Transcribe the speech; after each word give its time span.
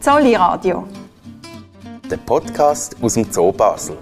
Zolli 0.00 0.34
Radio. 0.34 0.88
Der 2.10 2.16
Podcast 2.16 2.96
aus 3.02 3.12
dem 3.12 3.30
Zoo 3.30 3.52
Basel. 3.52 3.98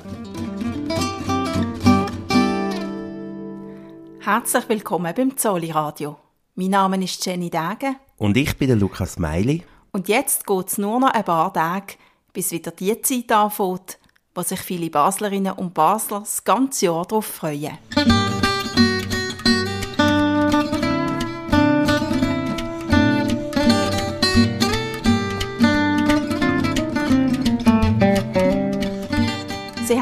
Herzlich 4.21 4.69
willkommen 4.69 5.12
beim 5.12 5.37
Zolli 5.37 5.73
Radio. 5.73 6.16
Mein 6.55 6.71
Name 6.71 7.03
ist 7.03 7.27
Jenny 7.27 7.50
Dage. 7.50 7.96
Und 8.16 8.37
ich 8.37 8.57
bin 8.57 8.69
der 8.69 8.77
Lukas 8.77 9.19
Meili. 9.19 9.64
Und 9.91 10.07
jetzt 10.07 10.46
geht 10.46 10.69
es 10.69 10.79
nur 10.79 11.00
noch 11.00 11.11
ein 11.11 11.25
paar 11.25 11.53
Tage, 11.53 11.95
bis 12.33 12.53
wieder 12.53 12.71
die 12.71 13.03
Zeit 13.03 13.33
anfängt, 13.33 13.99
wo 14.37 14.43
sich 14.43 14.61
viele 14.61 14.91
Baslerinnen 14.91 15.55
und 15.55 15.75
Basler 15.75 16.21
das 16.21 16.45
ganze 16.45 16.87
Jahr 16.87 17.07
darauf 17.07 17.27
freuen. 17.27 17.77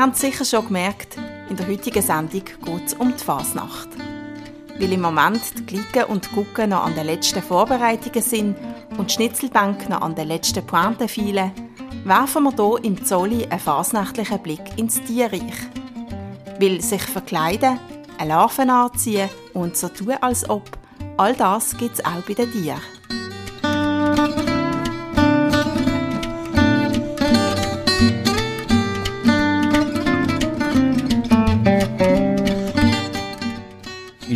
Haben 0.07 0.13
es 0.13 0.21
sicher 0.21 0.45
schon 0.45 0.67
gemerkt, 0.67 1.17
in 1.51 1.57
der 1.57 1.67
heutigen 1.67 2.01
Sendung 2.01 2.45
geht 2.45 2.87
es 2.87 2.95
um 2.95 3.13
die 3.17 3.25
Fasnacht. 3.25 3.89
Weil 4.79 4.93
im 4.93 5.01
Moment 5.01 5.41
die 5.59 5.67
Glicken 5.67 6.05
und 6.05 6.31
Gucken 6.31 6.71
noch 6.71 6.85
an 6.85 6.95
den 6.95 7.07
letzten 7.07 7.43
Vorbereitungen 7.43 8.23
sind 8.23 8.57
und 8.99 9.11
die 9.11 9.15
Schnitzelbänke 9.15 9.91
noch 9.91 10.03
an 10.03 10.15
den 10.15 10.29
letzten 10.29 10.65
Pointen 10.65 11.09
feilen, 11.09 11.51
werfen 12.05 12.45
wir 12.45 12.53
hier 12.55 12.85
im 12.85 13.05
Zolli 13.05 13.47
einen 13.47 13.59
fasnächtlichen 13.59 14.41
Blick 14.45 14.79
ins 14.79 15.03
Tierreich. 15.03 15.57
Weil 16.61 16.81
sich 16.81 17.03
verkleiden, 17.03 17.81
eine 18.17 18.29
Larven 18.29 18.71
anziehen 18.71 19.29
und 19.55 19.77
so 19.77 19.89
tun 19.89 20.15
als 20.21 20.49
ob, 20.49 20.79
all 21.17 21.35
das 21.35 21.77
gibt 21.77 21.95
es 21.95 22.05
auch 22.05 22.23
bei 22.29 22.35
den 22.35 22.53
Tieren. 22.53 22.96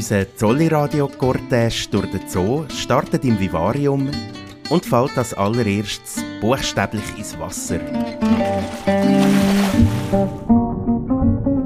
Unser 0.00 0.34
Zolli-Radio-Cortège 0.34 1.90
durch 1.90 2.10
den 2.10 2.26
Zoo 2.26 2.64
startet 2.70 3.22
im 3.22 3.38
Vivarium 3.38 4.10
und 4.70 4.86
fällt 4.86 5.18
als 5.18 5.34
allererstes 5.34 6.24
buchstäblich 6.40 7.04
ins 7.18 7.38
Wasser. 7.38 7.80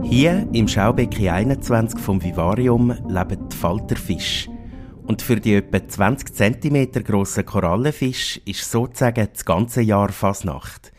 Hier 0.03 0.49
im 0.53 0.67
Schaubecken 0.67 1.29
21 1.29 2.01
vom 2.01 2.21
Vivarium 2.21 2.91
leben 3.07 3.49
die 3.49 3.57
Falterfische. 3.57 4.51
Und 5.07 5.23
für 5.23 5.37
die 5.37 5.55
etwa 5.55 5.87
20 5.87 6.35
cm 6.35 7.05
grossen 7.05 7.47
Korallenfisch 7.47 8.41
ist 8.47 8.69
sozusagen 8.69 9.29
das 9.33 9.45
ganze 9.45 9.81
Jahr 9.81 10.09
Fasnacht. 10.09 10.91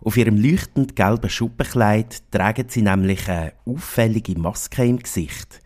Auf 0.00 0.16
ihrem 0.16 0.36
leuchtend 0.36 0.94
gelben 0.94 1.28
Schuppenkleid 1.28 2.30
tragen 2.30 2.66
sie 2.68 2.82
nämlich 2.82 3.28
eine 3.28 3.52
auffällige 3.66 4.38
Maske 4.38 4.84
im 4.84 5.00
Gesicht. 5.00 5.63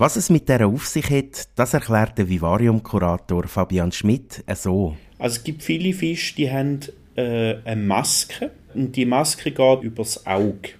Was 0.00 0.16
es 0.16 0.30
mit 0.30 0.48
der 0.48 0.66
auf 0.66 0.86
sich 0.86 1.10
hat, 1.10 1.50
das 1.56 1.74
erklärt 1.74 2.16
der 2.16 2.26
Vivarium-Kurator 2.26 3.46
Fabian 3.46 3.92
Schmidt 3.92 4.42
so. 4.54 4.96
Also 5.18 5.36
es 5.36 5.44
gibt 5.44 5.62
viele 5.62 5.92
Fische, 5.92 6.36
die 6.36 6.50
haben 6.50 6.80
äh, 7.16 7.56
eine 7.66 7.82
Maske 7.82 8.50
und 8.72 8.96
die 8.96 9.04
Maske 9.04 9.50
geht 9.50 9.82
übers 9.82 10.26
Auge 10.26 10.70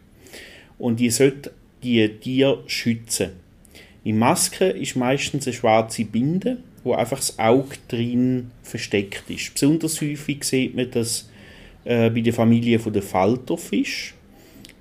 und 0.79 1.01
die 1.01 1.11
sollte 1.11 1.53
die 1.83 2.09
Tiere 2.09 2.65
schützen. 2.67 3.33
Die 4.07 4.15
Maske 4.15 4.65
ist 4.65 4.97
meistens 4.97 5.47
eine 5.47 5.55
schwarze 5.55 6.07
Binde, 6.07 6.57
wo 6.83 6.95
einfach 6.95 7.19
das 7.19 7.39
Auge 7.39 7.77
drin 7.89 8.53
versteckt 8.63 9.29
ist. 9.29 9.53
Besonders 9.53 10.01
häufig 10.01 10.45
sieht 10.45 10.75
man 10.75 10.91
das 10.91 11.29
äh, 11.85 12.09
bei 12.09 12.23
der 12.23 12.33
Familie 12.33 12.79
der 12.79 13.03
Falterfisch. 13.03 14.15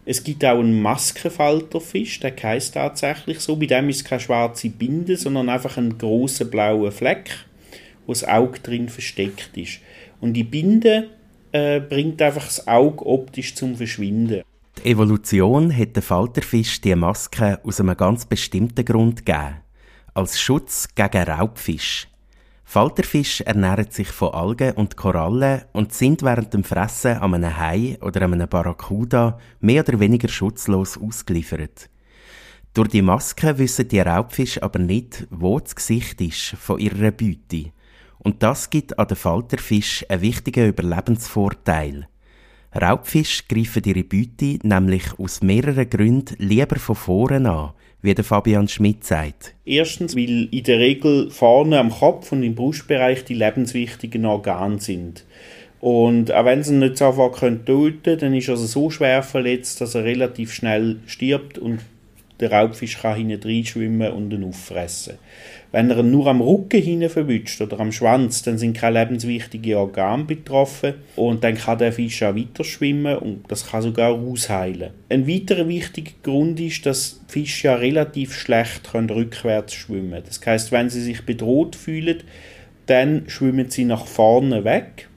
Es 0.09 0.24
gibt 0.24 0.44
auch 0.44 0.58
einen 0.58 0.81
Maskenfalterfisch, 0.81 2.20
der 2.20 2.34
heißt 2.36 2.74
tatsächlich 2.74 3.42
so. 3.42 3.56
Bei 3.58 3.68
dem 3.68 3.90
ist 3.90 3.97
es 3.97 4.03
keine 4.03 4.20
schwarze 4.20 4.68
Binde, 4.72 5.16
sondern 5.16 5.50
einfach 5.50 5.78
ein 5.78 6.00
großer 6.00 6.46
blauer 6.46 6.92
Fleck, 6.92 7.30
wo 8.08 8.14
das 8.14 8.24
Auge 8.24 8.58
drin 8.58 8.90
versteckt 8.90 9.56
ist. 9.56 9.81
Und 10.19 10.34
die 10.34 10.44
Binde 10.44 11.12
äh, 11.52 11.80
bringt 11.80 12.19
einfach 12.24 12.46
das 12.46 12.68
Auge 12.68 13.06
optisch 13.06 13.53
zum 13.53 13.75
Verschwinden. 13.75 14.42
Die 14.80 14.90
Evolution 14.90 15.72
hat 15.78 15.96
den 15.96 16.02
Falterfisch 16.02 16.81
die 16.81 16.96
Maske 16.96 17.59
aus 17.64 17.80
einem 17.80 17.96
ganz 17.96 18.25
bestimmten 18.25 18.86
Grund 18.86 19.28
gegeben. 19.28 19.58
Als 20.16 20.42
Schutz 20.42 20.88
gegen 20.96 21.22
Raubfisch. 21.22 22.09
Falterfische 22.72 23.47
ernähren 23.47 23.90
sich 23.90 24.09
von 24.09 24.31
Algen 24.31 24.74
und 24.74 24.96
Korallen 24.96 25.63
und 25.74 25.91
sind 25.91 26.22
während 26.22 26.53
dem 26.53 26.63
Fressen 26.63 27.18
an 27.18 27.34
einem 27.34 27.57
Hai 27.57 27.97
oder 28.00 28.22
einem 28.22 28.47
Barracuda 28.47 29.40
mehr 29.59 29.84
oder 29.84 30.00
weniger 30.00 30.28
schutzlos 30.28 30.96
ausgeliefert. 30.96 31.90
Durch 32.75 32.90
die 32.90 33.02
Maske 33.02 33.57
wissen 33.57 33.88
die 33.88 34.00
Raubfische 34.00 34.62
aber 34.62 34.78
nicht, 34.78 35.25
wo 35.31 35.59
das 35.59 35.75
Gesicht 35.75 36.22
ist 36.22 36.50
von 36.59 36.78
ihrer 36.78 37.09
Beute. 37.09 37.72
Und 38.19 38.44
das 38.44 38.69
gibt 38.69 39.00
an 39.00 39.07
den 39.07 39.18
Falterfisch 39.18 40.06
einen 40.07 40.22
wichtigen 40.22 40.68
Überlebensvorteil. 40.68 42.07
Raubfische 42.80 43.46
greifen 43.50 43.81
ihre 43.84 44.03
Beute 44.03 44.59
nämlich 44.62 45.18
aus 45.18 45.41
mehreren 45.41 45.90
Gründen 45.90 46.36
lieber 46.38 46.78
von 46.78 46.96
vorne 46.96 47.50
an, 47.50 47.74
wie 48.02 48.14
der 48.14 48.24
Fabian 48.24 48.68
Schmidt 48.68 49.04
sagt. 49.04 49.54
Erstens, 49.66 50.16
weil 50.16 50.48
in 50.52 50.64
der 50.64 50.80
Regel 50.80 51.30
vorne 51.32 51.80
am 51.80 51.90
Kopf 51.90 52.32
und 52.32 52.44
im 52.44 52.56
Brustbereich 52.56 53.26
die 53.26 53.34
lebenswichtigen 53.34 54.26
Organe 54.26 54.80
sind. 54.80 55.26
Und 55.82 56.32
auch 56.32 56.46
wenn 56.46 56.64
sie 56.64 56.74
ihn 56.74 56.80
nicht 56.80 56.98
sofort 56.98 57.40
töten 57.40 58.02
können, 58.04 58.20
dann 58.20 58.34
ist 58.34 58.50
er 58.50 58.58
so 58.58 58.90
schwer 58.90 59.24
verletzt, 59.24 59.80
dass 59.82 59.96
er 59.96 60.04
relativ 60.04 60.54
schnell 60.54 60.98
stirbt 61.06 61.58
und 61.58 61.80
der 62.40 62.52
Raubfisch 62.52 63.00
kann 63.00 63.16
hinein 63.16 63.66
schwimmen 63.66 64.12
und 64.12 64.31
ihn 64.31 64.44
auffressen. 64.44 65.16
Wenn 65.72 65.91
er 65.91 66.02
nur 66.02 66.25
am 66.28 66.41
Rücken 66.41 66.81
hinein 66.81 67.09
verwünscht 67.09 67.62
oder 67.62 67.80
am 67.80 67.91
Schwanz, 67.91 68.41
dann 68.41 68.57
sind 68.57 68.75
keine 68.75 69.00
lebenswichtigen 69.00 69.75
Organe 69.75 70.24
betroffen 70.24 70.96
und 71.16 71.44
dann 71.44 71.56
kann 71.56 71.78
der 71.78 71.94
Fisch 71.94 72.24
auch 72.24 72.35
weiter 72.35 72.63
schwimmen 72.63 73.18
und 73.18 73.44
das 73.50 73.69
kann 73.69 73.84
sogar 73.84 74.13
ausheilen. 74.13 74.91
Ein 75.09 75.28
weiterer 75.28 75.68
wichtiger 75.68 76.12
Grund 76.24 76.59
ist, 76.59 76.85
dass 76.85 77.22
Fische 77.28 77.68
ja 77.68 77.75
relativ 77.75 78.34
schlecht 78.34 78.91
können 78.91 79.09
rückwärts 79.09 79.74
schwimmen. 79.74 80.12
können. 80.12 80.24
Das 80.25 80.44
heißt, 80.44 80.72
wenn 80.72 80.90
sie 80.90 81.02
sich 81.02 81.24
bedroht 81.25 81.75
fühlen, 81.75 82.24
dann 82.88 83.25
schwimmen 83.28 83.69
sie 83.69 83.86
nach 83.86 84.07
vorne 84.07 84.63
weg 84.63 85.09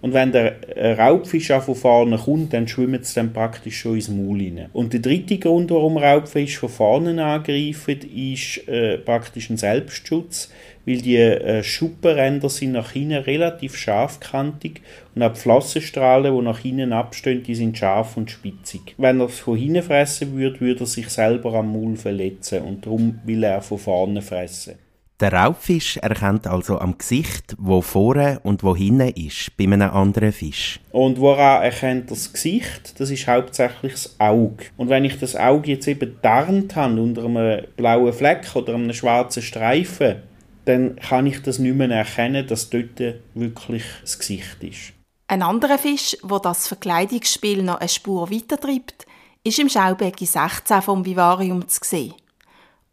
und 0.00 0.14
wenn 0.14 0.32
der 0.32 0.56
Raubfisch 0.98 1.50
auch 1.50 1.62
von 1.62 1.74
vorne 1.74 2.18
kommt, 2.18 2.52
dann 2.52 2.68
schwimmt 2.68 3.02
es 3.02 3.14
dann 3.14 3.32
praktisch 3.32 3.80
schon 3.80 3.96
ins 3.96 4.08
Maul 4.08 4.38
rein. 4.38 4.66
Und 4.72 4.92
der 4.92 5.00
dritte 5.00 5.38
Grund, 5.38 5.70
warum 5.70 5.96
Raubfisch 5.96 6.58
von 6.58 6.68
vorne 6.68 7.24
angreifen, 7.24 7.98
ist 8.14 8.68
äh, 8.68 8.98
praktisch 8.98 9.50
ein 9.50 9.56
Selbstschutz, 9.56 10.50
weil 10.86 11.02
die 11.02 11.16
äh, 11.16 11.62
Schuppenränder 11.62 12.48
sind 12.48 12.72
nach 12.72 12.92
hinten 12.92 13.22
relativ 13.22 13.76
scharfkantig 13.76 14.80
und 15.14 15.22
auch 15.22 15.32
die 15.32 15.40
Flossenstrahlen, 15.40 16.34
die 16.34 16.42
nach 16.42 16.60
hinten 16.60 16.92
abstehen, 16.92 17.42
die 17.42 17.54
sind 17.54 17.76
scharf 17.76 18.16
und 18.16 18.30
spitzig. 18.30 18.94
Wenn 18.98 19.20
er 19.20 19.26
es 19.26 19.40
von 19.40 19.58
hinten 19.58 19.82
fressen 19.82 20.36
würde, 20.36 20.60
würde 20.60 20.84
er 20.84 20.86
sich 20.86 21.08
selber 21.08 21.54
am 21.54 21.72
Maul 21.72 21.96
verletzen 21.96 22.62
und 22.62 22.86
darum 22.86 23.18
will 23.24 23.42
er 23.42 23.60
von 23.60 23.78
vorne 23.78 24.22
fressen. 24.22 24.74
Der 25.20 25.32
Raubfisch 25.32 25.96
erkennt 25.96 26.46
also 26.46 26.78
am 26.78 26.96
Gesicht, 26.96 27.56
wo 27.58 27.82
vorne 27.82 28.38
und 28.44 28.62
wo 28.62 28.76
hinten 28.76 29.08
ist, 29.08 29.56
bei 29.56 29.64
einem 29.64 29.90
anderen 29.90 30.32
Fisch. 30.32 30.78
Und 30.92 31.18
woran 31.18 31.64
erkennt 31.64 32.12
das 32.12 32.32
Gesicht? 32.32 33.00
Das 33.00 33.10
ist 33.10 33.26
hauptsächlich 33.26 33.92
das 33.92 34.14
Auge. 34.20 34.66
Und 34.76 34.90
wenn 34.90 35.04
ich 35.04 35.18
das 35.18 35.34
Auge 35.34 35.72
jetzt 35.72 35.88
eben 35.88 36.16
tarnt 36.22 36.76
habe 36.76 37.02
unter 37.02 37.24
einem 37.24 37.64
blauen 37.76 38.12
Fleck 38.12 38.54
oder 38.54 38.74
einem 38.74 38.92
schwarzen 38.92 39.42
Streifen, 39.42 40.22
dann 40.66 40.94
kann 40.96 41.26
ich 41.26 41.42
das 41.42 41.58
nicht 41.58 41.74
mehr 41.74 41.90
erkennen, 41.90 42.46
dass 42.46 42.70
dort 42.70 43.00
wirklich 43.34 43.82
das 44.02 44.20
Gesicht 44.20 44.62
ist. 44.62 44.92
Ein 45.26 45.42
anderer 45.42 45.78
Fisch, 45.78 46.16
wo 46.22 46.38
das 46.38 46.68
Verkleidungsspiel 46.68 47.64
noch 47.64 47.80
eine 47.80 47.88
Spur 47.88 48.30
weitertreibt, 48.30 49.04
ist 49.42 49.58
im 49.58 49.68
Schaubecken 49.68 50.28
16 50.28 50.80
vom 50.82 51.04
Vivarium 51.04 51.66
zu 51.66 51.80
sehen. 51.82 52.14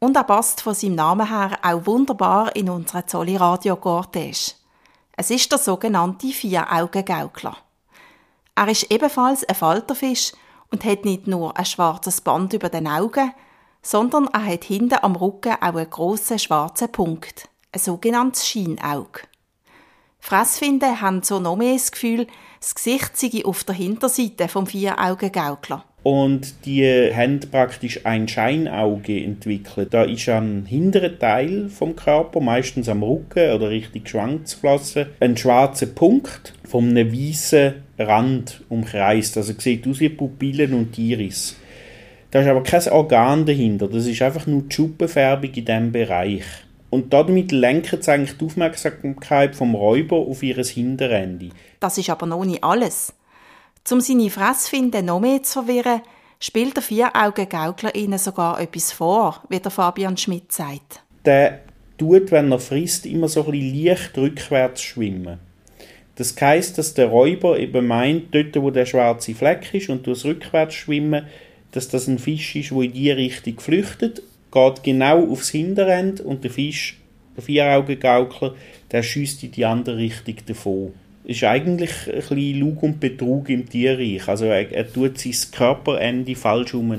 Und 0.05 0.15
er 0.15 0.23
passt 0.23 0.61
von 0.61 0.75
seinem 0.75 0.93
Namen 0.93 1.27
her 1.27 1.57
auch 1.63 1.87
wunderbar 1.87 2.55
in 2.55 2.69
unsere 2.69 3.07
Zolli 3.07 3.37
Radio 3.37 3.73
Cortège. 3.73 4.53
Es 5.17 5.31
ist 5.31 5.51
der 5.51 5.57
sogenannte 5.57 6.27
Vier-Augen-Gaukler. 6.27 7.57
Er 8.53 8.67
ist 8.67 8.91
ebenfalls 8.91 9.43
ein 9.45 9.55
Falterfisch 9.55 10.33
und 10.69 10.85
hat 10.85 11.05
nicht 11.05 11.25
nur 11.25 11.57
ein 11.57 11.65
schwarzes 11.65 12.21
Band 12.21 12.53
über 12.53 12.69
den 12.69 12.87
Augen, 12.87 13.33
sondern 13.81 14.27
er 14.31 14.45
hat 14.45 14.65
hinten 14.65 14.99
am 15.01 15.15
Rücken 15.15 15.55
auch 15.59 15.73
einen 15.73 15.89
grossen 15.89 16.37
schwarzen 16.37 16.91
Punkt, 16.91 17.49
ein 17.71 17.81
sogenanntes 17.81 18.47
Scheinauge. 18.47 19.21
Fressfinden 20.19 21.01
haben 21.01 21.23
so 21.23 21.39
noch 21.39 21.55
mehr 21.55 21.73
das 21.73 21.91
Gefühl, 21.91 22.27
das 22.59 22.75
Gesicht 22.75 23.17
sei 23.17 23.43
auf 23.43 23.63
der 23.63 23.73
Hinterseite 23.73 24.49
vom 24.49 24.67
Vier-Augen-Gaukler 24.67 25.83
und 26.05 26.65
die 26.65 26.85
haben 27.15 27.39
praktisch 27.39 28.01
ein 28.05 28.27
Scheinauge 28.27 29.23
entwickelt. 29.23 29.91
Da 29.91 30.03
ist 30.03 30.29
am 30.29 30.63
hinteren 30.67 31.17
Teil 31.17 31.67
vom 31.67 31.95
Körper, 31.95 32.41
meistens 32.41 32.87
am 32.89 33.01
Rücken 33.01 33.51
oder 33.55 33.71
richtig 33.71 34.07
Schwanzflosse, 34.07 35.07
ein 35.19 35.35
schwarzer 35.35 35.87
Punkt 35.87 36.53
von 36.63 36.89
einem 36.89 37.11
weißen 37.11 37.73
Rand 37.97 38.61
umkreist. 38.69 39.35
Also 39.37 39.53
sieht 39.57 39.87
aus 39.87 39.99
wie 39.99 40.09
Pupillen 40.09 40.75
und 40.75 40.95
Iris. 40.95 41.55
Da 42.29 42.41
ist 42.41 42.47
aber 42.49 42.61
kein 42.61 42.87
Organ 42.89 43.43
dahinter. 43.47 43.87
Das 43.87 44.05
ist 44.05 44.21
einfach 44.21 44.45
nur 44.45 44.61
die 44.61 44.75
Schuppenfärbung 44.75 45.49
in 45.55 45.65
diesem 45.65 45.91
Bereich. 45.91 46.43
Und 46.91 47.13
damit 47.13 47.51
lenken 47.51 47.99
sie 47.99 48.11
eigentlich 48.11 48.37
die 48.37 48.45
Aufmerksamkeit 48.45 49.55
vom 49.55 49.73
Räuber 49.73 50.17
auf 50.17 50.43
ihr 50.43 50.63
Hinterende. 50.63 51.49
Das 51.79 51.97
ist 51.97 52.11
aber 52.11 52.27
noch 52.27 52.45
nicht 52.45 52.63
alles. 52.63 53.11
Um 53.91 54.01
seine 54.01 54.31
Fressfinde 54.31 55.03
noch 55.03 55.19
mehr 55.19 55.43
zu 55.43 55.61
verwirren, 55.61 56.01
spielt 56.39 56.75
der 56.75 56.81
Vieraugen-Gaukler 56.81 57.93
ihnen 57.93 58.17
sogar 58.17 58.59
etwas 58.59 58.91
vor, 58.91 59.43
wie 59.49 59.59
der 59.59 59.69
Fabian 59.69 60.17
Schmidt 60.17 60.51
sagt. 60.51 61.03
Der 61.23 61.59
tut, 61.99 62.31
wenn 62.31 62.51
er 62.51 62.59
frisst, 62.59 63.05
immer 63.05 63.27
so 63.27 63.45
ein 63.45 63.53
leicht 63.53 64.17
rückwärts 64.17 64.81
schwimmen. 64.81 65.39
Das 66.15 66.35
heisst, 66.39 66.79
dass 66.79 66.95
der 66.95 67.07
Räuber 67.07 67.59
eben 67.59 67.85
meint, 67.85 68.33
dort 68.33 68.55
wo 68.55 68.71
der 68.71 68.87
schwarze 68.87 69.35
Fleck 69.35 69.71
ist 69.73 69.89
und 69.89 70.07
das 70.07 70.25
rückwärts 70.25 70.73
schwimmen, 70.73 71.27
dass 71.71 71.88
das 71.88 72.07
ein 72.07 72.17
Fisch 72.17 72.55
ist, 72.55 72.71
wo 72.71 72.81
in 72.81 72.93
die 72.93 73.11
Richtung 73.11 73.59
flüchtet, 73.59 74.23
geht 74.51 74.83
genau 74.83 75.29
aufs 75.29 75.49
Hinterend 75.49 76.21
und 76.21 76.43
der 76.43 76.51
Fisch, 76.51 76.97
der 77.35 77.43
Vieraugengaukler, 77.43 78.55
der 78.91 79.03
schießt 79.03 79.43
in 79.43 79.51
die 79.51 79.65
andere 79.65 79.97
Richtung 79.97 80.38
davon. 80.47 80.93
Ist 81.25 81.44
eigentlich 81.44 81.92
ein 82.07 82.13
bisschen 82.13 82.60
Lug 82.60 82.83
und 82.83 83.00
Betrug 83.00 83.50
im 83.50 83.68
Tierreich. 83.68 84.27
Also 84.27 84.45
er, 84.45 84.72
er 84.72 84.92
tut 84.92 85.18
sein 85.18 85.33
Körperende 85.51 86.36
falsch 86.36 86.74
herum. 86.74 86.92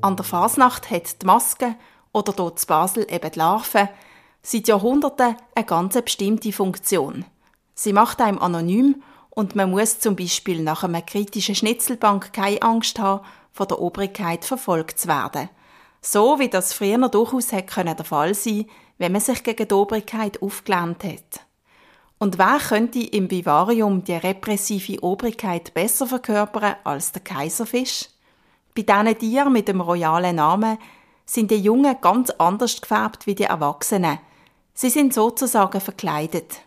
An 0.00 0.16
der 0.16 0.24
Fasnacht 0.24 0.90
hat 0.90 1.22
die 1.22 1.26
Maske 1.26 1.76
oder 2.12 2.32
dort 2.32 2.60
in 2.60 2.66
Basel 2.66 3.06
eben 3.08 3.30
die 3.30 3.38
Larve 3.38 3.88
seit 4.42 4.66
Jahrhunderten 4.66 5.36
eine 5.54 5.64
ganz 5.64 6.00
bestimmte 6.00 6.50
Funktion. 6.50 7.24
Sie 7.74 7.92
macht 7.92 8.20
einem 8.20 8.38
anonym 8.38 9.02
und 9.30 9.54
man 9.54 9.70
muss 9.70 10.00
zum 10.00 10.16
Beispiel 10.16 10.60
nach 10.60 10.82
einer 10.82 11.02
kritischen 11.02 11.54
Schnitzelbank 11.54 12.32
keine 12.32 12.62
Angst 12.62 12.98
haben, 12.98 13.24
von 13.52 13.68
der 13.68 13.80
Obrigkeit 13.80 14.44
verfolgt 14.44 14.98
zu 14.98 15.06
werden. 15.06 15.48
So 16.10 16.38
wie 16.38 16.48
das 16.48 16.72
früher 16.72 17.06
durchaus 17.10 17.52
hätte 17.52 17.84
der 17.84 18.02
Fall 18.02 18.32
sein 18.32 18.64
wenn 18.96 19.12
man 19.12 19.20
sich 19.20 19.42
gegen 19.42 19.68
die 19.68 19.74
Obrigkeit 19.74 20.40
aufgelehnt 20.40 21.04
hat. 21.04 21.46
Und 22.16 22.38
wer 22.38 22.58
könnte 22.58 22.98
im 23.00 23.30
Vivarium 23.30 24.02
die 24.02 24.14
repressive 24.14 25.02
Obrigkeit 25.02 25.74
besser 25.74 26.06
verkörpern 26.06 26.76
als 26.82 27.12
der 27.12 27.22
Kaiserfisch? 27.22 28.08
Bei 28.74 28.82
diesen 28.82 29.18
Tieren 29.18 29.52
mit 29.52 29.68
dem 29.68 29.82
royalen 29.82 30.36
Namen 30.36 30.78
sind 31.26 31.50
die 31.50 31.60
Jungen 31.60 31.96
ganz 32.00 32.30
anders 32.30 32.80
gefärbt 32.80 33.26
wie 33.26 33.34
die 33.34 33.44
Erwachsenen. 33.44 34.18
Sie 34.72 34.88
sind 34.88 35.12
sozusagen 35.12 35.80
verkleidet. 35.80 36.62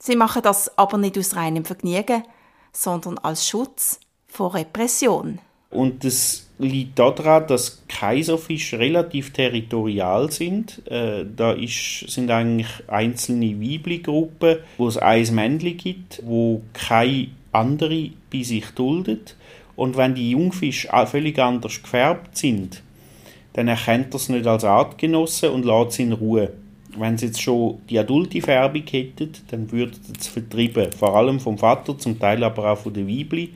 Sie 0.00 0.16
machen 0.16 0.40
das 0.40 0.76
aber 0.78 0.96
nicht 0.96 1.18
aus 1.18 1.36
reinem 1.36 1.66
Vergnügen, 1.66 2.24
sondern 2.72 3.18
als 3.18 3.46
Schutz 3.46 4.00
vor 4.26 4.54
Repression. 4.54 5.38
Und 5.74 6.04
das 6.04 6.48
liegt 6.58 6.98
daran, 6.98 7.46
dass 7.48 7.82
Kaiserfische 7.88 8.78
relativ 8.78 9.32
territorial 9.32 10.30
sind. 10.30 10.82
Äh, 10.88 11.24
da 11.36 11.52
ist, 11.52 12.04
sind 12.08 12.30
eigentlich 12.30 12.68
einzelne 12.86 13.60
Weibli-Gruppen, 13.60 14.58
wo 14.78 14.88
es 14.88 14.96
ein 14.96 15.34
Männchen 15.34 15.76
gibt, 15.76 16.22
wo 16.24 16.62
keine 16.72 17.28
andere 17.52 18.10
bei 18.32 18.42
sich 18.42 18.66
duldet. 18.70 19.36
Und 19.76 19.96
wenn 19.96 20.14
die 20.14 20.30
Jungfische 20.30 20.88
völlig 21.06 21.38
anders 21.38 21.82
gefärbt 21.82 22.36
sind, 22.36 22.82
dann 23.54 23.68
erkennt 23.68 24.14
er 24.14 24.16
es 24.16 24.28
nicht 24.28 24.46
als 24.46 24.64
Artgenosse 24.64 25.50
und 25.50 25.64
lässt 25.64 25.92
sie 25.92 26.04
in 26.04 26.12
Ruhe. 26.12 26.52
Wenn 26.96 27.18
sie 27.18 27.26
jetzt 27.26 27.42
schon 27.42 27.78
die 27.90 27.98
adulte 27.98 28.40
Färbung 28.40 28.84
hätten, 28.88 29.32
dann 29.50 29.70
würde 29.72 29.96
es 30.18 30.28
vertrieben. 30.28 30.92
Vor 30.92 31.16
allem 31.16 31.40
vom 31.40 31.58
Vater, 31.58 31.98
zum 31.98 32.20
Teil 32.20 32.44
aber 32.44 32.70
auch 32.70 32.78
von 32.78 32.94
der 32.94 33.06
Weibli. 33.08 33.50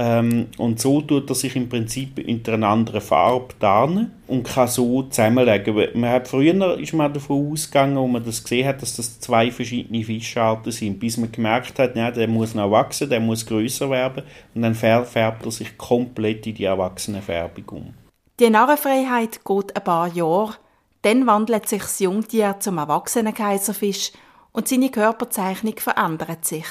Ähm, 0.00 0.46
und 0.58 0.78
so 0.78 1.00
tut 1.00 1.28
er 1.28 1.34
sich 1.34 1.56
im 1.56 1.68
Prinzip 1.68 2.20
in 2.20 2.40
einer 2.46 2.68
anderen 2.68 3.00
Farbe 3.00 3.52
tarnen 3.58 4.12
und 4.28 4.44
kann 4.44 4.68
so 4.68 5.02
zusammenlegen. 5.02 6.00
Man 6.00 6.10
hat 6.10 6.28
früher 6.28 6.78
ist 6.78 6.92
man 6.92 7.12
davon 7.12 7.50
ausgegangen, 7.50 7.96
wo 7.96 8.06
man 8.06 8.24
das 8.24 8.44
gesehen 8.44 8.68
hat, 8.68 8.80
dass 8.80 8.94
das 8.94 9.18
zwei 9.18 9.50
verschiedene 9.50 10.04
Fischarten 10.04 10.70
sind, 10.70 11.00
bis 11.00 11.16
man 11.16 11.32
gemerkt 11.32 11.80
hat, 11.80 11.96
ja, 11.96 12.12
der 12.12 12.28
muss 12.28 12.54
noch 12.54 12.70
wachsen, 12.70 13.10
der 13.10 13.18
muss 13.18 13.44
größer 13.44 13.90
werden 13.90 14.22
und 14.54 14.62
dann 14.62 14.76
färbt 14.76 15.44
er 15.44 15.50
sich 15.50 15.76
komplett 15.76 16.46
in 16.46 16.54
die 16.54 16.64
erwachsene 16.64 17.20
Färbung 17.20 17.64
um. 17.70 17.94
Die 18.38 18.50
Narrenfreiheit 18.50 19.44
geht 19.44 19.76
ein 19.76 19.82
paar 19.82 20.06
Jahre, 20.06 20.54
dann 21.02 21.26
wandelt 21.26 21.68
sich 21.68 21.82
das 21.82 21.98
Jungtier 21.98 22.54
zum 22.60 22.78
erwachsenen 22.78 23.34
Kaiserfisch 23.34 24.12
und 24.52 24.68
seine 24.68 24.90
Körperzeichnung 24.90 25.74
verändert 25.76 26.44
sich. 26.44 26.66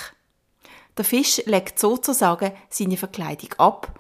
Der 0.97 1.05
Fisch 1.05 1.41
legt 1.45 1.77
sozusagen 1.77 2.51
seine 2.69 2.97
Verkleidung 2.97 3.53
ab 3.57 3.99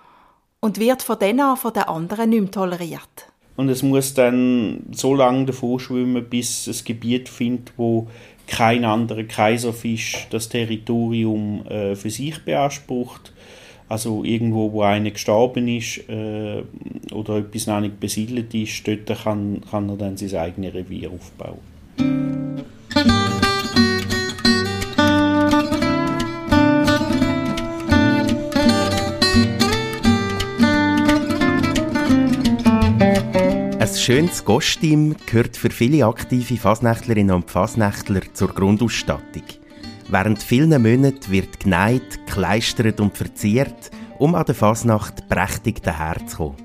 und 0.59 0.79
wird 0.79 1.03
von 1.03 1.19
dann 1.19 1.39
an 1.39 1.57
von 1.57 1.73
den 1.73 1.83
anderen 1.83 2.29
nicht 2.31 2.41
mehr 2.41 2.51
toleriert. 2.51 3.31
Und 3.55 3.69
es 3.69 3.83
muss 3.83 4.13
dann 4.13 4.83
so 4.91 5.15
lange 5.15 5.45
davor 5.45 5.79
schwimmen, 5.79 6.25
bis 6.29 6.67
es 6.67 6.83
Gebiet 6.83 7.29
findet, 7.29 7.73
wo 7.77 8.07
kein 8.47 8.85
anderer 8.85 9.23
Kaiserfisch 9.23 10.27
das 10.29 10.49
Territorium 10.49 11.65
äh, 11.67 11.95
für 11.95 12.09
sich 12.09 12.43
beansprucht. 12.43 13.33
Also 13.89 14.23
irgendwo, 14.23 14.71
wo 14.71 14.81
einer 14.81 15.11
gestorben 15.11 15.67
ist 15.67 16.09
äh, 16.09 16.63
oder 17.11 17.37
etwas 17.37 17.67
noch 17.67 17.79
nicht 17.79 17.99
besiedelt 17.99 18.53
ist, 18.53 18.87
dort 18.87 19.23
kann, 19.23 19.61
kann 19.69 19.89
er 19.89 19.95
dann 19.95 20.17
sein 20.17 20.35
eigenes 20.35 20.73
Revier 20.73 21.11
aufbauen. 21.11 21.59
Schönes 33.95 34.43
Kostüm 34.43 35.15
gehört 35.25 35.55
für 35.55 35.69
viele 35.69 36.05
aktive 36.05 36.57
Fasnächtlerinnen 36.57 37.33
und 37.33 37.49
Fasnächtler 37.49 38.21
zur 38.33 38.49
Grundausstattung. 38.49 39.43
Während 40.09 40.43
vielen 40.43 40.81
Monaten 40.81 41.31
wird 41.31 41.61
geneigt, 41.61 42.25
gekleistert 42.25 42.99
und 42.99 43.15
verziert, 43.15 43.91
um 44.19 44.35
an 44.35 44.45
der 44.45 44.55
Fasnacht 44.55 45.29
prächtig 45.29 45.81
daherzukommen. 45.83 46.57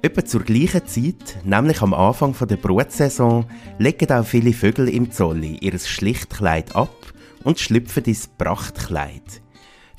Etwa 0.00 0.24
zur 0.24 0.42
gleichen 0.42 0.86
Zeit, 0.86 1.44
nämlich 1.44 1.82
am 1.82 1.92
Anfang 1.92 2.34
der 2.48 2.56
Brutsaison, 2.56 3.44
legen 3.78 4.10
auch 4.10 4.24
viele 4.24 4.54
Vögel 4.54 4.88
im 4.88 5.12
Zolli 5.12 5.58
ihr 5.60 5.78
Schlichtkleid 5.78 6.74
ab 6.74 7.12
und 7.44 7.58
schlüpfen 7.58 8.04
ins 8.04 8.28
Prachtkleid. 8.28 9.42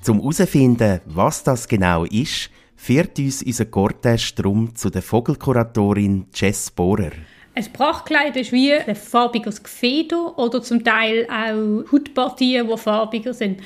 Zum 0.02 0.20
herausfinden, 0.20 1.02
was 1.06 1.44
das 1.44 1.68
genau 1.68 2.06
ist, 2.06 2.50
führt 2.76 3.20
uns 3.20 3.44
unser 3.44 3.66
Cortège 3.66 4.36
drum 4.36 4.76
zu 4.76 4.90
der 4.90 5.02
Vogelkuratorin 5.02 6.26
Jess 6.34 6.72
Bohrer. 6.72 7.12
Ein 7.54 7.74
Prachtkleid 7.74 8.38
ist 8.38 8.52
wie 8.52 8.74
ein 8.74 8.96
farbiges 8.96 9.62
Gefeder 9.62 10.38
oder 10.40 10.62
zum 10.62 10.84
Teil 10.84 11.28
auch 11.30 11.92
Hautpartien, 11.92 12.68
die 12.68 12.78
farbiger 12.78 13.34
sind. 13.34 13.60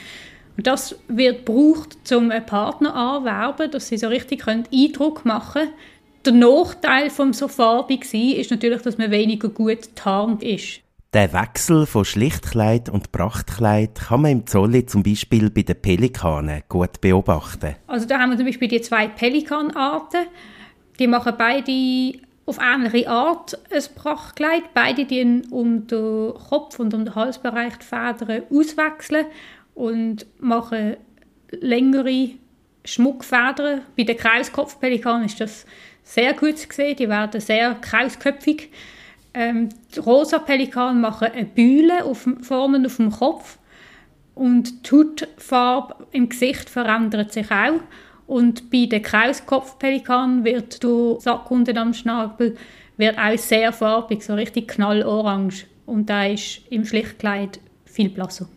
Und 0.58 0.66
das 0.66 0.96
wird 1.08 1.46
gebraucht, 1.46 1.98
um 2.12 2.32
einen 2.32 2.46
Partner 2.46 2.96
anzuwerben, 2.96 3.72
dass 3.72 3.88
sie 3.88 3.98
so 3.98 4.08
richtig 4.08 4.48
Eindruck 4.48 5.26
machen 5.26 5.64
können. 5.64 5.74
Der 6.26 6.34
Nachteil 6.34 7.10
vom 7.12 7.34
so 7.34 7.48
farbig 7.48 8.06
sein 8.06 8.32
ist 8.32 8.50
natürlich, 8.50 8.82
dass 8.82 8.98
man 8.98 9.12
weniger 9.12 9.50
gut 9.50 9.96
tarnt 9.96 10.42
ist. 10.42 10.82
Der 11.15 11.31
Wechsel 11.31 11.86
von 11.86 12.03
Schlichtkleid 12.03 12.89
und 12.89 13.13
Prachtkleid 13.13 13.95
kann 13.95 14.24
man 14.24 14.31
im 14.31 14.48
Zolli 14.48 14.86
zum 14.86 15.01
Beispiel 15.01 15.50
bei 15.50 15.62
den 15.62 15.81
Pelikanen 15.81 16.63
gut 16.67 17.00
beobachten. 17.00 17.75
Also 17.88 18.05
da 18.05 18.19
haben 18.19 18.31
wir 18.31 18.38
zum 18.38 18.45
Beispiel 18.45 18.67
die 18.67 18.81
zwei 18.81 19.07
Pelikanarten. 19.07 20.25
Die 21.00 21.07
machen 21.07 21.36
beide 21.38 22.19
auf 22.45 22.57
ähnliche 22.62 23.10
Art 23.10 23.57
ein 23.72 23.84
Prachtkleid. 23.95 24.74
Beide 24.74 25.05
die 25.05 25.41
um 25.51 25.88
den 25.88 26.34
Kopf 26.50 26.79
und 26.79 26.93
um 26.93 27.05
den 27.05 27.15
Halsbereich 27.15 27.77
die 27.77 27.86
Federn 27.86 28.43
auswechseln 28.51 29.27
und 29.74 30.25
machen 30.39 30.98
längere 31.51 32.31
Schmuckfedern. 32.84 33.84
Bei 33.95 34.03
den 34.03 34.17
Krauskopfpelikanen 34.17 35.27
ist 35.27 35.39
das 35.39 35.65
sehr 36.03 36.34
gut 36.34 36.57
zu 36.57 36.67
sehen. 36.69 36.98
Die 36.98 37.07
werden 37.07 37.39
sehr 37.39 37.74
krausköpfig. 37.75 38.69
Ähm, 39.38 39.68
die 39.94 40.00
rosa 40.00 40.39
Pelikan 40.39 41.01
machen 41.01 41.27
eine 41.34 41.46
Bühle 41.46 42.06
auf, 42.06 42.27
vorne 42.42 42.86
auf 42.86 42.96
dem 42.96 43.12
Kopf 43.12 43.60
und 44.34 44.89
die 44.89 44.96
Hautfarbe 44.96 46.08
im 46.13 46.30
Gesicht 46.30 46.70
verändert 46.70 47.34
sich 47.34 47.51
auch. 47.51 47.82
Und 48.27 48.72
bei 48.72 48.86
den 48.86 49.01
Krauskopfpelikan 49.01 50.46
wird 50.46 50.82
der 50.82 51.20
Sack 51.20 51.51
unten 51.51 51.77
am 51.77 51.94
Schnabel 51.94 52.56
wird 52.98 53.18
auch 53.18 53.38
sehr 53.38 53.74
farbig, 53.74 54.24
so 54.24 54.36
richtig 54.36 54.70
knallorange. 54.70 55.65
Und 55.86 56.10
da 56.10 56.25
ist 56.25 56.62
im 56.70 56.86
Schlichtkleid 56.86 57.60
viel 57.84 58.10
blasser. 58.10 58.48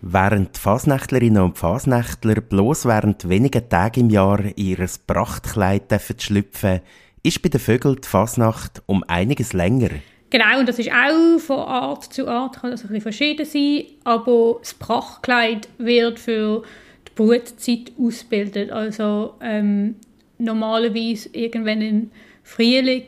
Während 0.00 0.56
die 0.56 0.60
Fasnächtlerinnen 0.60 1.42
und 1.42 1.58
Fasnächtler 1.58 2.40
bloß 2.40 2.86
während 2.86 3.28
weniger 3.28 3.66
Tage 3.68 4.00
im 4.00 4.10
Jahr 4.10 4.40
ihr 4.56 4.86
Prachtkleid 5.06 5.84
schlüpfen 6.18 6.80
ist 7.24 7.42
bei 7.42 7.48
den 7.48 7.60
Vögeln 7.60 7.96
die 8.00 8.06
Fasnacht 8.06 8.82
um 8.86 9.02
einiges 9.08 9.52
länger. 9.52 9.90
Genau, 10.30 10.58
und 10.58 10.68
das 10.68 10.78
ist 10.78 10.90
auch 10.92 11.38
von 11.38 11.58
Art 11.60 12.12
zu 12.12 12.28
Art, 12.28 12.60
kann 12.60 12.70
das 12.70 12.82
ein 12.82 12.88
bisschen 12.88 13.02
verschieden 13.02 13.46
sein, 13.46 13.84
aber 14.04 14.56
das 14.60 14.74
Prachtkleid 14.74 15.68
wird 15.78 16.18
für 16.18 16.62
die 17.08 17.12
Brutzeit 17.14 17.92
ausgebildet. 17.98 18.70
Also 18.70 19.34
ähm, 19.40 19.96
normalerweise 20.38 21.30
irgendwann 21.32 21.82
im 21.82 22.10
Frühling 22.42 23.04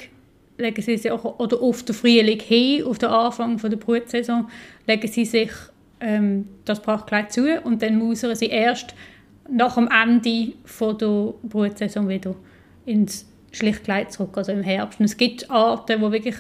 legen 0.57 0.83
sie 0.83 0.97
sich, 0.97 1.13
oder 1.13 1.61
auf 1.61 1.83
den 1.83 1.95
Frühling 1.95 2.41
hin, 2.41 2.85
auf 2.85 2.99
den 2.99 3.11
Anfang 3.11 3.59
der 3.59 3.77
Brutsaison, 3.77 4.49
legen 4.87 5.09
sie 5.09 5.25
sich 5.25 5.51
ähm, 6.01 6.49
das 6.65 6.81
Prachtkleid 6.81 7.33
zu 7.33 7.61
und 7.61 7.83
dann 7.83 7.99
musern 7.99 8.35
sie 8.35 8.47
erst 8.47 8.95
nach 9.51 9.75
dem 9.75 9.89
Ende 9.89 10.53
der 10.81 11.35
Brutsaison 11.43 12.09
wieder 12.09 12.35
ins 12.87 13.27
Schlichtkleid 13.57 14.13
zurück, 14.13 14.37
also 14.37 14.53
im 14.53 14.63
Herbst. 14.63 15.01
Und 15.01 15.07
es 15.07 15.17
gibt 15.17 15.51
Arten, 15.51 16.01
die 16.01 16.13
wirklich 16.13 16.37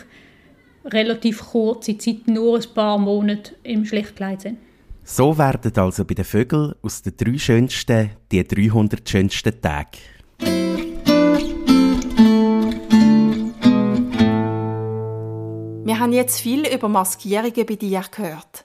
relativ 0.85 1.41
kurze 1.51 1.99
Zeit, 1.99 2.27
nur 2.29 2.57
ein 2.57 2.75
paar 2.75 2.99
Monate 2.99 3.55
im 3.63 3.85
Schlichtkleid 3.85 4.43
sind. 4.43 4.59
So 5.05 5.39
werden 5.39 5.73
also 5.77 6.05
bei 6.05 6.15
den 6.15 6.25
Vögeln 6.25 6.75
aus 6.83 7.03
den 7.03 7.17
drei 7.17 7.39
schönsten 7.39 8.11
die 8.31 8.47
300 8.47 9.09
schönsten 9.09 9.61
Tage. 9.61 9.99
Wir 15.85 16.01
haben 16.01 16.13
jetzt 16.13 16.41
viel 16.41 16.67
über 16.67 16.89
Maskierungen 16.89 17.67
bei 17.67 17.77
dir 17.77 18.03
gehört. 18.11 18.65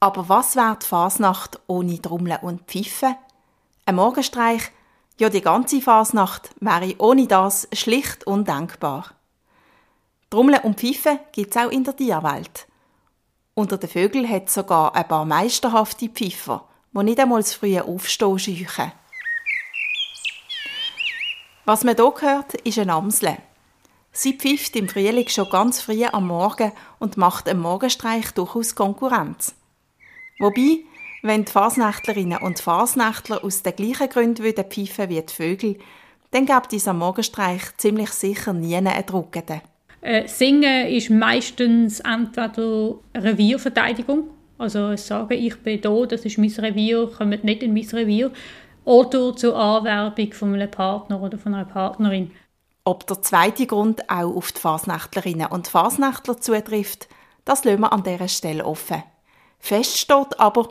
Aber 0.00 0.28
was 0.28 0.56
wäre 0.56 0.78
die 0.82 0.86
Fasnacht 0.86 1.60
ohne 1.66 2.00
Trommeln 2.00 2.38
und 2.40 2.62
Pfeifen? 2.62 3.16
Ein 3.86 3.96
Morgenstreich, 3.96 4.70
ja 5.18 5.28
die 5.28 5.40
ganze 5.40 5.80
Fasnacht, 5.80 6.50
wäre 6.60 6.94
ohne 6.98 7.26
das 7.26 7.68
schlicht 7.72 8.26
undenkbar. 8.26 9.12
Trommeln 10.30 10.60
und 10.62 10.80
Pfeifen 10.80 11.20
gibt 11.32 11.54
es 11.54 11.62
auch 11.62 11.70
in 11.70 11.84
der 11.84 11.96
Tierwelt. 11.96 12.66
Unter 13.54 13.78
den 13.78 13.88
Vögeln 13.88 14.28
hat 14.28 14.50
sogar 14.50 14.94
ein 14.96 15.06
paar 15.06 15.24
meisterhafte 15.24 16.08
Pfeifer, 16.08 16.64
die 16.92 17.04
nicht 17.04 17.20
einmal 17.20 17.40
das 17.40 17.54
frühe 17.54 17.84
Aufstehen 17.84 18.38
scheuchen. 18.38 18.92
Was 21.64 21.84
man 21.84 21.94
hier 21.96 22.12
hört, 22.20 22.54
ist 22.54 22.78
ein 22.78 22.90
Amsel. 22.90 23.38
Sie 24.12 24.34
pfeift 24.34 24.76
im 24.76 24.88
Frühling 24.88 25.28
schon 25.28 25.48
ganz 25.48 25.80
früh 25.80 26.04
am 26.04 26.26
Morgen 26.26 26.72
und 26.98 27.16
macht 27.16 27.48
im 27.48 27.60
Morgenstreich 27.60 28.32
durchaus 28.32 28.74
Konkurrenz. 28.74 29.54
Wobei, 30.38 30.84
wenn 31.24 31.46
die 31.46 31.52
Fasnächtlerinnen 31.52 32.38
und 32.42 32.60
Fasnächtler 32.60 33.42
aus 33.42 33.62
den 33.62 33.74
gleichen 33.74 34.10
Gründen 34.10 34.44
pfeifen 34.44 35.08
wie 35.08 35.22
die 35.22 35.32
Vögel, 35.32 35.78
dann 36.32 36.44
gibt 36.44 36.72
dieser 36.72 36.92
Morgenstreich 36.92 37.62
ziemlich 37.78 38.10
sicher 38.10 38.52
nie 38.52 38.76
einen 38.76 39.06
Druckenden. 39.06 39.62
Äh, 40.02 40.28
Singen 40.28 40.86
ist 40.88 41.08
meistens 41.08 42.00
entweder 42.00 42.96
Revierverteidigung, 43.16 44.24
also 44.58 44.94
sagen, 44.96 45.32
ich 45.32 45.56
bin 45.62 45.80
da, 45.80 46.04
das 46.04 46.26
ist 46.26 46.36
mein 46.36 46.50
Revier, 46.50 47.10
kommt 47.16 47.42
nicht 47.42 47.62
in 47.62 47.72
mein 47.72 47.88
Revier, 47.88 48.30
oder 48.84 49.34
zur 49.34 49.56
Anwerbung 49.56 50.30
von 50.34 50.52
einem 50.52 50.70
Partner 50.70 51.22
oder 51.22 51.38
von 51.38 51.54
einer 51.54 51.64
Partnerin. 51.64 52.32
Ob 52.84 53.06
der 53.06 53.22
zweite 53.22 53.66
Grund 53.66 54.10
auch 54.10 54.36
auf 54.36 54.52
die 54.52 54.60
Fasnächtlerinnen 54.60 55.46
und 55.46 55.68
Fasnächtler 55.68 56.38
zutrifft, 56.38 57.08
das 57.46 57.64
lassen 57.64 57.80
wir 57.80 57.94
an 57.94 58.02
dieser 58.02 58.28
Stelle 58.28 58.66
offen. 58.66 59.02
Fest 59.58 59.96
steht 59.96 60.38
aber, 60.38 60.68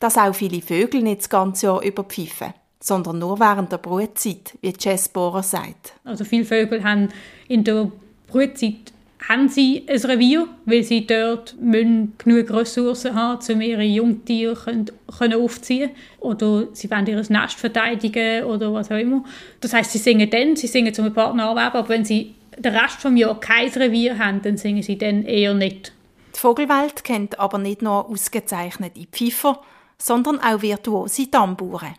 dass 0.00 0.16
auch 0.16 0.34
viele 0.34 0.60
Vögel 0.60 1.02
nicht 1.02 1.22
das 1.22 1.30
ganze 1.30 1.66
Jahr 1.66 1.82
überpfeifen, 1.82 2.54
sondern 2.80 3.18
nur 3.18 3.40
während 3.40 3.72
der 3.72 3.78
Brutzeit, 3.78 4.56
wie 4.60 4.74
Jess 4.78 5.08
Bohrer 5.08 5.42
sagt. 5.42 5.94
Also 6.04 6.24
viele 6.24 6.44
Vögel 6.44 6.84
haben 6.84 7.08
in 7.48 7.64
der 7.64 7.90
Brutzeit 8.26 8.92
haben 9.28 9.48
sie 9.48 9.84
ein 9.88 9.98
Revier, 9.98 10.46
weil 10.66 10.82
sie 10.82 11.06
dort 11.06 11.54
genug 11.58 12.50
Ressourcen 12.50 13.14
haben, 13.14 13.40
um 13.50 13.60
ihre 13.60 13.82
Jungtiere 13.82 14.54
können, 14.54 14.90
können 15.18 15.40
aufziehen 15.40 15.90
Oder 16.20 16.66
sie 16.72 16.90
wollen 16.90 17.06
ihr 17.06 17.16
Nest 17.16 17.58
verteidigen 17.58 18.44
oder 18.44 18.72
was 18.72 18.90
auch 18.90 18.98
immer. 18.98 19.24
Das 19.60 19.72
heißt, 19.72 19.92
sie 19.92 19.98
singen 19.98 20.28
dann, 20.28 20.56
sie 20.56 20.66
singen 20.66 20.92
zum 20.92 21.12
Partner 21.12 21.48
anwerben, 21.48 21.78
aber 21.78 21.88
wenn 21.88 22.04
sie 22.04 22.34
den 22.58 22.74
Rest 22.74 23.02
des 23.02 23.18
Jahres 23.18 23.40
kein 23.40 23.68
Revier 23.70 24.18
haben, 24.18 24.42
dann 24.42 24.56
singen 24.56 24.82
sie 24.82 24.98
dann 24.98 25.24
eher 25.24 25.54
nicht. 25.54 25.92
Die 26.34 26.40
Vogelwelt 26.40 27.04
kennt 27.04 27.38
aber 27.38 27.58
nicht 27.58 27.82
nur 27.82 28.08
ausgezeichnete 28.08 29.06
Pfeifer, 29.10 29.60
sondern 29.98 30.40
auch 30.40 30.62
virtuose 30.62 31.30
Tamburen. 31.30 31.94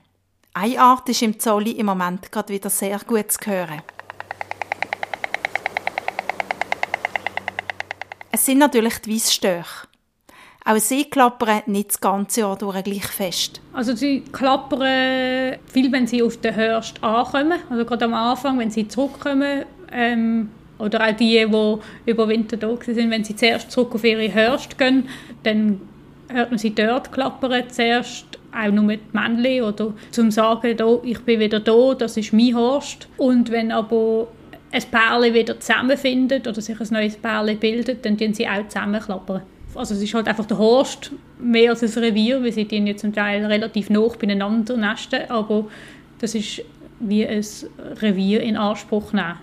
Eine 0.54 0.80
Art 0.80 1.10
ist 1.10 1.22
im 1.22 1.40
Zolli 1.40 1.72
im 1.72 1.88
Moment 1.88 2.32
gerade 2.32 2.54
wieder 2.54 2.70
sehr 2.70 3.00
gut 3.00 3.32
zu 3.32 3.40
hören. 3.46 3.82
Es 8.32 8.46
sind 8.46 8.60
natürlich 8.60 9.00
die 9.00 9.16
Weissstörche. 9.16 9.88
Auch 10.66 10.78
sie 10.78 11.06
klappern 11.06 11.62
nicht 11.68 11.90
das 11.90 12.02
ganze 12.02 12.42
Jahr 12.42 12.58
durch 12.58 12.84
gleich 12.84 13.06
fest. 13.06 13.62
Also 13.72 13.96
sie 13.96 14.22
klappern 14.22 15.58
viel, 15.72 15.92
wenn 15.92 16.08
sie 16.08 16.24
auf 16.24 16.38
den 16.38 16.56
Hörst 16.56 17.04
ankommen. 17.04 17.60
Also 17.70 17.86
gerade 17.86 18.06
am 18.06 18.14
Anfang, 18.14 18.58
wenn 18.58 18.72
sie 18.72 18.88
zurückkommen. 18.88 19.66
Ähm, 19.92 20.50
oder 20.80 21.08
auch 21.08 21.16
die, 21.16 21.46
die 21.46 22.12
über 22.12 22.28
Winter 22.28 22.58
da 22.58 22.76
sind, 22.82 23.12
wenn 23.12 23.24
sie 23.24 23.36
zuerst 23.36 23.72
zurück 23.72 23.94
auf 23.96 24.04
ihre 24.04 24.34
Hörst 24.34 24.78
gehen, 24.78 25.08
dann 25.44 25.82
hört 26.30 26.50
man 26.50 26.58
sie 26.58 26.74
dort 26.74 27.12
klappern 27.12 27.64
zuerst 27.70 28.26
auch 28.56 28.72
nur 28.72 28.84
mit 28.84 29.14
Männchen 29.14 29.64
oder 29.64 29.94
zum 30.12 30.32
sagen, 30.32 30.78
da, 30.78 30.98
ich 31.04 31.20
bin 31.20 31.40
wieder 31.40 31.60
da, 31.60 31.94
das 31.94 32.18
ist 32.18 32.34
mein 32.34 32.56
Horst. 32.56 33.08
Und 33.18 33.52
wenn 33.52 33.72
aber 33.72 34.28
ein 34.72 34.84
Pärchen 34.84 35.34
wieder 35.34 35.60
zusammenfindet 35.60 36.48
oder 36.48 36.62
sich 36.62 36.80
ein 36.80 36.88
neues 36.92 37.18
Pärchen 37.18 37.60
bildet, 37.60 38.06
dann 38.06 38.18
tun 38.18 38.34
sie 38.34 38.48
auch 38.48 38.68
zusammenklappern. 38.68 39.42
Also 39.76 39.94
es 39.94 40.02
ist 40.02 40.14
halt 40.14 40.28
einfach 40.28 40.46
der 40.46 40.58
Horst 40.58 41.12
mehr 41.38 41.72
als 41.72 41.84
ein 41.84 42.04
Revier, 42.04 42.42
weil 42.42 42.52
sie 42.54 42.68
ja 42.70 42.96
zum 42.96 43.14
Teil 43.14 43.46
relativ 43.46 43.90
nah 43.90 44.08
beieinander 44.08 44.78
nesten, 44.78 45.30
aber 45.30 45.66
das 46.20 46.34
ist 46.34 46.62
wie 47.02 47.28
ein 47.28 47.44
Revier 48.02 48.42
in 48.42 48.56
Anspruch 48.56 49.12
nehmen. 49.12 49.36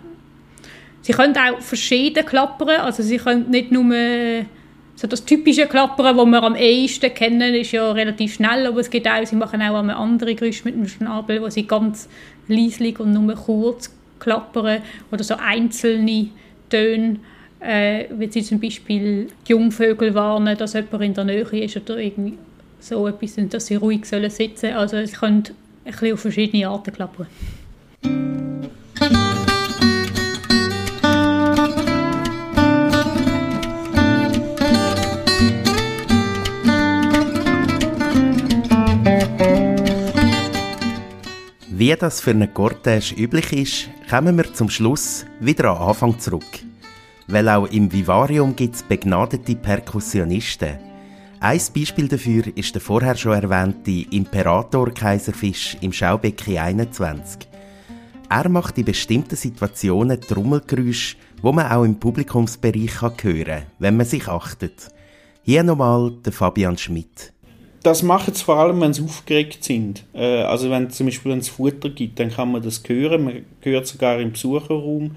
Sie 1.02 1.12
können 1.12 1.36
auch 1.36 1.60
verschieden 1.60 2.24
klappern, 2.24 2.80
also 2.80 3.02
sie 3.02 3.18
können 3.18 3.50
nicht 3.50 3.72
nur 3.72 3.92
so 4.94 5.06
das 5.06 5.24
typische 5.24 5.66
Klappern, 5.66 6.16
das 6.16 6.26
wir 6.26 6.42
am 6.42 6.54
ehesten 6.54 7.12
kennen, 7.12 7.54
ist 7.54 7.72
ja 7.72 7.90
relativ 7.92 8.34
schnell, 8.34 8.66
aber 8.66 8.80
es 8.80 8.90
gibt 8.90 9.08
auch, 9.08 9.24
sie 9.24 9.36
machen 9.36 9.62
auch 9.62 9.74
eine 9.74 9.96
andere 9.96 10.34
Geräusche 10.34 10.64
mit 10.64 10.74
dem 10.74 10.86
Schnabel, 10.86 11.40
wo 11.42 11.48
sie 11.48 11.66
ganz 11.66 12.08
leislich 12.48 13.00
und 13.00 13.12
nur 13.12 13.34
kurz 13.34 13.90
klappern 14.18 14.82
oder 15.10 15.24
so 15.24 15.34
einzelne 15.34 16.28
Töne, 16.70 17.16
äh, 17.60 18.04
wie 18.10 18.30
sie 18.30 18.42
zum 18.42 18.60
Beispiel 18.60 19.28
die 19.46 19.52
Jungvögel 19.52 20.14
warnen, 20.14 20.56
dass 20.56 20.74
jemand 20.74 21.02
in 21.02 21.14
der 21.14 21.24
Nähe 21.24 21.64
ist 21.64 21.76
oder 21.76 21.98
irgendwie 21.98 22.38
so 22.80 23.06
etwas, 23.06 23.36
dass 23.48 23.66
sie 23.66 23.76
ruhig 23.76 24.04
sitzen 24.04 24.56
sollen. 24.56 24.74
Also 24.74 25.04
sie 25.04 25.12
können 25.12 25.44
ein 25.84 25.92
bisschen 25.92 26.14
auf 26.14 26.20
verschiedene 26.20 26.68
Arten 26.68 26.92
klappern. 26.92 27.26
Wie 41.82 41.96
das 41.96 42.20
für 42.20 42.30
einen 42.30 42.54
Cortège 42.54 43.12
üblich 43.18 43.52
ist, 43.52 43.90
kommen 44.08 44.36
wir 44.36 44.54
zum 44.54 44.70
Schluss 44.70 45.26
wieder 45.40 45.68
an 45.72 45.88
Anfang 45.88 46.16
zurück. 46.16 46.60
Weil 47.26 47.48
auch 47.48 47.66
im 47.66 47.92
Vivarium 47.92 48.54
gibt 48.54 48.76
es 48.76 48.84
begnadete 48.84 49.56
Perkussionisten. 49.56 50.78
Ein 51.40 51.60
Beispiel 51.74 52.06
dafür 52.06 52.56
ist 52.56 52.72
der 52.76 52.80
vorher 52.80 53.16
schon 53.16 53.32
erwähnte 53.32 54.08
Imperator-Kaiserfisch 54.14 55.76
im 55.80 55.92
Schaubecken 55.92 56.56
21. 56.56 57.48
Er 58.28 58.48
macht 58.48 58.78
in 58.78 58.84
bestimmten 58.84 59.34
Situationen 59.34 60.20
Trommelgeräusche, 60.20 61.16
wo 61.42 61.50
man 61.50 61.66
auch 61.66 61.82
im 61.82 61.98
Publikumsbereich 61.98 63.02
hören 63.02 63.16
kann, 63.16 63.62
wenn 63.80 63.96
man 63.96 64.06
sich 64.06 64.28
achtet. 64.28 64.88
Hier 65.42 65.64
nochmal 65.64 66.12
der 66.24 66.32
Fabian 66.32 66.78
Schmidt 66.78 67.31
das 67.82 68.02
machen 68.02 68.34
sie 68.34 68.44
vor 68.44 68.56
allem, 68.56 68.80
wenn 68.80 68.92
sie 68.92 69.02
aufgeregt 69.02 69.64
sind. 69.64 70.04
Äh, 70.14 70.42
also 70.42 70.70
wenn 70.70 70.86
es 70.86 70.96
zum 70.96 71.06
Beispiel 71.06 71.32
ein 71.32 71.42
Futter 71.42 71.90
gibt, 71.90 72.18
dann 72.20 72.30
kann 72.30 72.52
man 72.52 72.62
das 72.62 72.82
hören. 72.86 73.24
Man 73.24 73.44
hört 73.60 73.86
sogar 73.86 74.20
im 74.20 74.32
Besucherraum. 74.32 75.16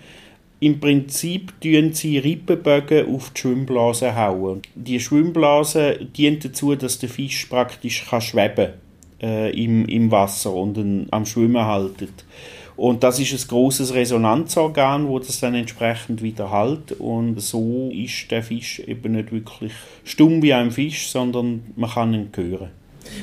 Im 0.60 0.80
Prinzip 0.80 1.60
tun 1.62 1.94
sie 1.94 2.18
Rippenbögen 2.18 3.14
auf 3.14 3.32
die 3.32 3.42
Schwimmblase 3.42 4.16
hauen. 4.16 4.62
Die 4.74 5.00
Schwimmblase 5.00 6.00
dient 6.18 6.46
dazu, 6.46 6.76
dass 6.76 6.98
der 6.98 7.10
Fisch 7.10 7.46
praktisch 7.46 8.06
kann 8.10 8.22
schweben 8.22 8.70
äh, 9.22 9.52
im, 9.52 9.86
im 9.86 10.10
Wasser 10.12 10.54
und 10.54 11.08
am 11.12 11.26
Schwimmen 11.26 11.66
haltet. 11.66 12.26
Und 12.78 13.04
das 13.04 13.20
ist 13.20 13.32
ein 13.32 13.48
großes 13.48 13.94
Resonanzorgan, 13.94 15.08
wo 15.08 15.20
das 15.20 15.40
dann 15.40 15.56
entsprechend 15.56 16.22
wieder 16.22 16.52
halt. 16.52 16.92
Und 16.94 17.40
so 17.40 17.90
ist 17.94 18.30
der 18.32 18.44
Fisch 18.44 18.80
eben 18.80 19.14
nicht 19.14 19.32
wirklich 19.32 19.72
stumm 20.04 20.42
wie 20.42 20.54
ein 20.54 20.72
Fisch, 20.72 21.10
sondern 21.10 21.64
man 21.76 21.90
kann 21.90 22.14
ihn 22.14 22.30
hören. 22.36 22.70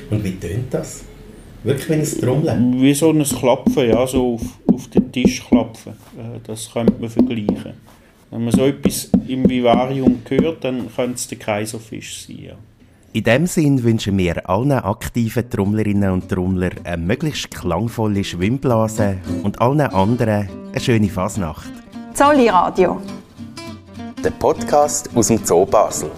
Und 0.09 0.23
wie 0.23 0.31
tönt 0.31 0.73
das? 0.73 1.03
Wirklich 1.63 1.89
wie 1.89 1.93
ein 1.93 2.21
Trommeln? 2.21 2.81
Wie 2.81 2.93
so 2.93 3.11
ein 3.11 3.23
Klopfen, 3.23 3.89
ja, 3.89 4.05
so 4.07 4.35
auf, 4.35 4.41
auf 4.73 4.87
den 4.89 5.11
Tisch 5.11 5.45
klopfen. 5.47 5.93
Äh, 6.17 6.39
das 6.45 6.71
könnte 6.71 6.93
man 6.99 7.09
vergleichen. 7.09 7.73
Wenn 8.31 8.45
man 8.45 8.51
so 8.51 8.65
etwas 8.65 9.11
im 9.27 9.47
Vivarium 9.47 10.21
hört, 10.27 10.63
dann 10.63 10.93
könnte 10.93 11.15
es 11.15 11.27
der 11.27 11.37
Kaiserfisch 11.37 12.25
sein. 12.25 12.39
Ja. 12.39 12.53
In 13.15 13.23
dem 13.25 13.45
Sinn 13.45 13.83
wünschen 13.83 14.17
wir 14.17 14.49
allen 14.49 14.71
aktiven 14.71 15.47
Trommlerinnen 15.47 16.09
und 16.09 16.29
Trommler 16.29 16.71
eine 16.83 16.97
möglichst 16.97 17.51
klangvolle 17.51 18.23
Schwimmblase 18.23 19.17
und 19.43 19.61
allen 19.61 19.81
anderen 19.81 20.49
eine 20.71 20.79
schöne 20.79 21.09
Fasnacht. 21.09 21.71
Zolli 22.15 22.47
Radio. 22.47 22.99
Der 24.23 24.31
Podcast 24.31 25.11
aus 25.13 25.27
dem 25.27 25.45
Zoo 25.45 25.63
Basel. 25.63 26.09